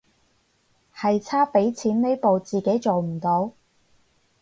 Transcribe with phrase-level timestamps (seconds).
[0.95, 3.51] 係差畀錢呢步自己做唔到